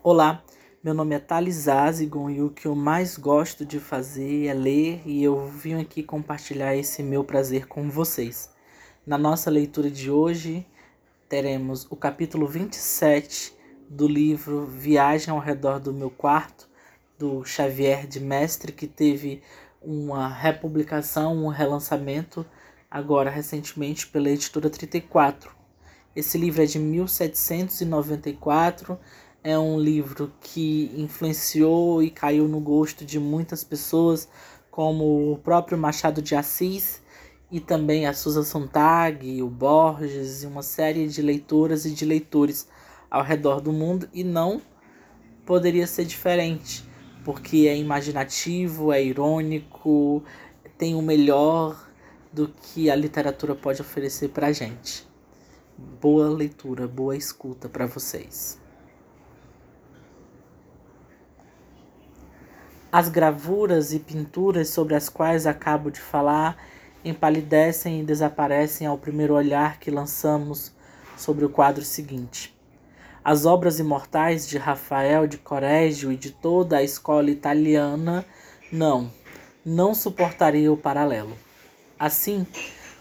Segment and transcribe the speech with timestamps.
[0.00, 0.44] Olá,
[0.82, 5.02] meu nome é Thales Azigon e o que eu mais gosto de fazer é ler
[5.04, 8.48] e eu vim aqui compartilhar esse meu prazer com vocês.
[9.04, 10.64] Na nossa leitura de hoje,
[11.28, 13.52] teremos o capítulo 27
[13.90, 16.68] do livro Viagem ao Redor do Meu Quarto,
[17.18, 19.42] do Xavier de Mestre, que teve
[19.82, 22.46] uma republicação, um relançamento
[22.88, 25.58] agora recentemente pela editora 34.
[26.14, 28.96] Esse livro é de 1794
[29.48, 34.28] é um livro que influenciou e caiu no gosto de muitas pessoas,
[34.70, 37.00] como o próprio Machado de Assis
[37.50, 42.68] e também a Susan Sontag, o Borges e uma série de leitoras e de leitores
[43.10, 44.60] ao redor do mundo e não
[45.46, 46.84] poderia ser diferente,
[47.24, 50.22] porque é imaginativo, é irônico,
[50.76, 51.88] tem o melhor
[52.30, 55.08] do que a literatura pode oferecer para gente.
[56.02, 58.67] Boa leitura, boa escuta para vocês.
[62.98, 66.60] As gravuras e pinturas sobre as quais acabo de falar
[67.04, 70.72] empalidecem e desaparecem ao primeiro olhar que lançamos
[71.16, 72.52] sobre o quadro seguinte.
[73.24, 78.26] As obras imortais de Rafael de Correggio e de toda a escola italiana
[78.72, 79.12] não,
[79.64, 81.36] não suportaria o paralelo.
[81.96, 82.44] Assim,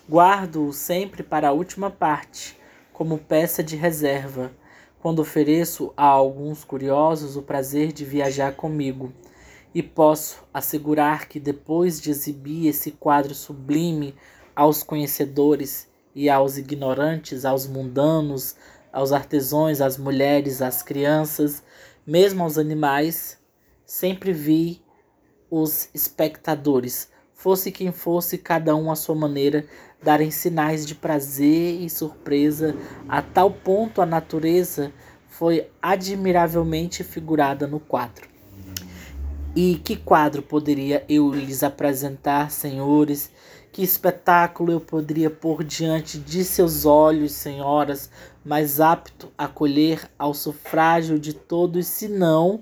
[0.07, 2.55] guardo-o sempre para a última parte,
[2.93, 4.51] como peça de reserva,
[4.99, 9.11] quando ofereço a alguns curiosos o prazer de viajar comigo
[9.73, 14.15] e posso assegurar que depois de exibir esse quadro sublime
[14.55, 18.55] aos conhecedores e aos ignorantes, aos mundanos,
[18.91, 21.63] aos artesãos, às mulheres, às crianças,
[22.05, 23.37] mesmo aos animais,
[23.85, 24.81] sempre vi
[25.49, 29.65] os espectadores, fosse quem fosse, cada um à sua maneira,
[30.01, 32.75] darem sinais de prazer e surpresa,
[33.07, 34.91] a tal ponto a natureza
[35.27, 38.36] foi admiravelmente figurada no quadro.
[39.59, 43.31] E que quadro poderia eu lhes apresentar, senhores?
[43.71, 48.11] Que espetáculo eu poderia pôr diante de seus olhos, senhoras,
[48.45, 52.61] mais apto a colher ao sufrágio de todos, senão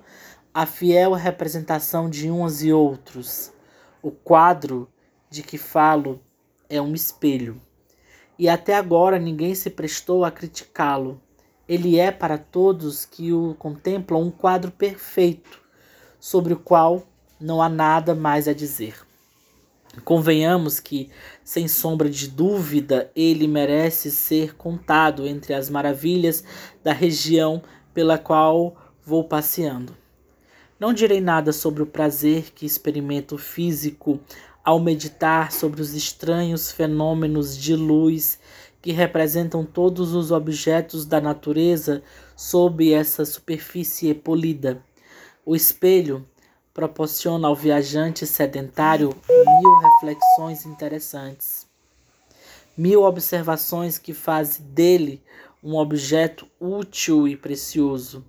[0.54, 3.52] a fiel representação de uns e outros?
[4.02, 4.88] O quadro
[5.30, 6.22] de que falo
[6.70, 7.62] é um espelho.
[8.40, 11.22] E até agora ninguém se prestou a criticá-lo.
[11.68, 15.65] Ele é para todos que o contemplam um quadro perfeito
[16.20, 17.06] sobre o qual
[17.40, 18.96] não há nada mais a dizer.
[20.04, 21.10] Convenhamos que,
[21.44, 26.44] sem sombra de dúvida, ele merece ser contado entre as maravilhas
[26.84, 27.62] da região
[27.94, 29.96] pela qual vou passeando.
[30.78, 34.20] Não direi nada sobre o prazer que experimento físico
[34.64, 38.40] ao meditar sobre os estranhos fenômenos de luz
[38.82, 42.04] que representam todos os objetos da natureza
[42.36, 44.84] sob essa superfície polida.
[45.48, 46.26] O espelho
[46.74, 51.68] proporciona ao viajante sedentário mil reflexões interessantes,
[52.76, 55.22] mil observações que fazem dele
[55.64, 58.26] um objeto útil e precioso.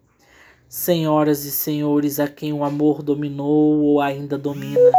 [0.68, 4.92] Senhoras e senhores a quem o amor dominou ou ainda domina,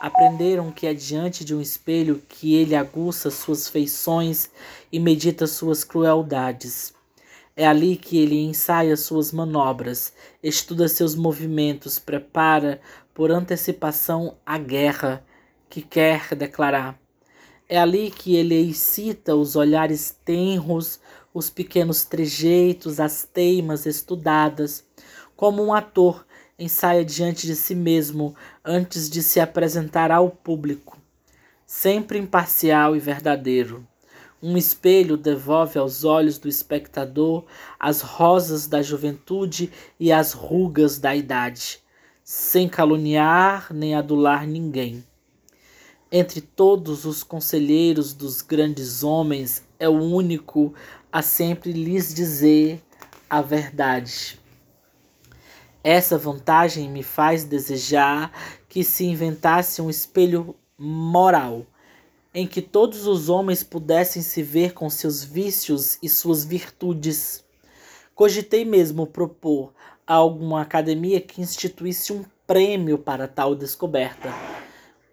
[0.00, 4.50] aprenderam que é diante de um espelho que ele aguça suas feições
[4.90, 6.92] e medita suas crueldades.
[7.54, 12.80] É ali que ele ensaia suas manobras, estuda seus movimentos, prepara
[13.12, 15.22] por antecipação a guerra
[15.68, 16.98] que quer declarar.
[17.68, 20.98] É ali que ele excita os olhares tenros,
[21.34, 24.84] os pequenos trejeitos, as teimas estudadas,
[25.36, 26.26] como um ator
[26.58, 30.98] ensaia diante de si mesmo antes de se apresentar ao público,
[31.66, 33.86] sempre imparcial e verdadeiro.
[34.42, 37.44] Um espelho devolve aos olhos do espectador
[37.78, 39.70] as rosas da juventude
[40.00, 41.78] e as rugas da idade,
[42.24, 45.04] sem caluniar nem adular ninguém.
[46.10, 50.74] Entre todos os conselheiros dos grandes homens, é o único
[51.12, 52.82] a sempre lhes dizer
[53.30, 54.40] a verdade.
[55.84, 58.32] Essa vantagem me faz desejar
[58.68, 61.64] que se inventasse um espelho moral
[62.34, 67.44] em que todos os homens pudessem se ver com seus vícios e suas virtudes.
[68.14, 69.72] Cogitei mesmo propor
[70.06, 74.30] a alguma academia que instituísse um prêmio para tal descoberta.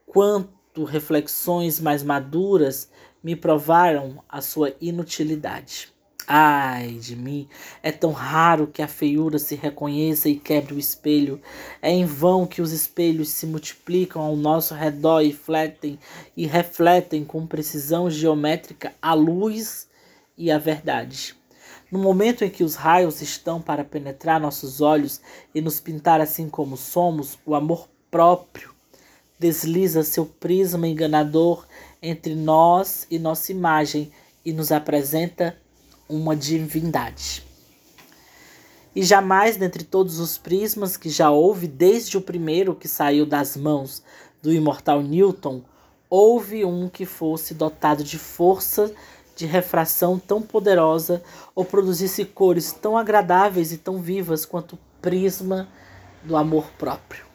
[0.05, 2.89] Quanto reflexões mais maduras
[3.21, 5.93] me provaram a sua inutilidade.
[6.31, 7.49] Ai de mim,
[7.81, 11.41] é tão raro que a feiura se reconheça e quebre o espelho.
[11.81, 15.97] É em vão que os espelhos se multiplicam ao nosso redor e fletem
[16.37, 19.87] e refletem com precisão geométrica a luz
[20.37, 21.35] e a verdade.
[21.91, 25.19] No momento em que os raios estão para penetrar nossos olhos
[25.55, 28.71] e nos pintar assim como somos, o amor próprio
[29.39, 31.65] desliza seu prisma enganador
[31.99, 34.11] entre nós e nossa imagem
[34.45, 35.57] e nos apresenta
[36.09, 37.43] uma divindade.
[38.95, 43.55] E jamais, dentre todos os prismas que já houve, desde o primeiro que saiu das
[43.55, 44.03] mãos
[44.41, 45.61] do imortal Newton,
[46.09, 48.91] houve um que fosse dotado de força
[49.35, 51.23] de refração tão poderosa
[51.55, 55.69] ou produzisse cores tão agradáveis e tão vivas quanto o prisma
[56.23, 57.25] do amor próprio.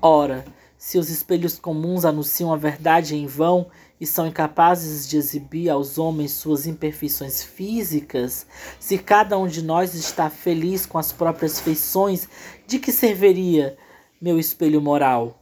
[0.00, 0.44] Ora,
[0.78, 3.66] se os espelhos comuns anunciam a verdade em vão
[4.00, 8.46] e são incapazes de exibir aos homens suas imperfeições físicas,
[8.78, 12.26] se cada um de nós está feliz com as próprias feições,
[12.66, 13.76] de que serviria
[14.18, 15.38] meu espelho moral?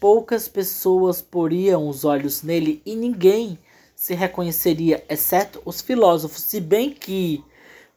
[0.00, 3.58] Poucas pessoas poriam os olhos nele e ninguém
[3.94, 7.44] se reconheceria, exceto os filósofos, se bem que,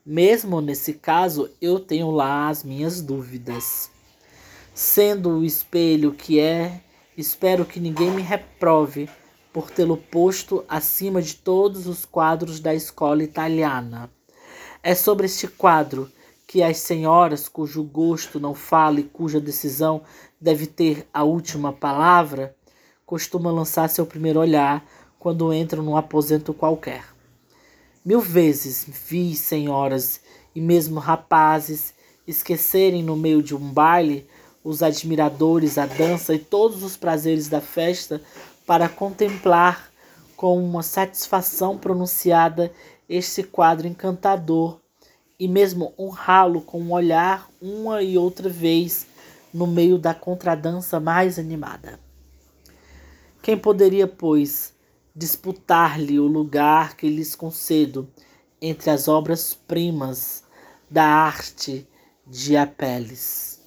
[0.05, 3.89] mesmo nesse caso, eu tenho lá as minhas dúvidas.
[4.73, 6.81] Sendo o espelho que é,
[7.15, 9.07] espero que ninguém me reprove
[9.53, 14.09] por tê-lo posto acima de todos os quadros da escola italiana.
[14.81, 16.11] É sobre este quadro
[16.47, 20.01] que as senhoras cujo gosto não fala e cuja decisão
[20.39, 22.55] deve ter a última palavra
[23.05, 24.85] costumam lançar seu primeiro olhar
[25.19, 27.03] quando entram num aposento qualquer.
[28.03, 30.21] Mil vezes vi senhoras
[30.55, 31.93] e mesmo rapazes
[32.25, 34.27] esquecerem no meio de um baile
[34.63, 38.21] os admiradores, a dança e todos os prazeres da festa
[38.65, 39.91] para contemplar
[40.35, 42.71] com uma satisfação pronunciada
[43.07, 44.79] este quadro encantador
[45.39, 49.07] e mesmo honrá-lo com um olhar uma e outra vez
[49.53, 51.99] no meio da contradança mais animada.
[53.41, 54.73] Quem poderia, pois,
[55.15, 58.07] disputar-lhe o lugar que lhes concedo
[58.61, 60.43] entre as obras-primas
[60.89, 61.87] da arte
[62.25, 63.60] de Apeles?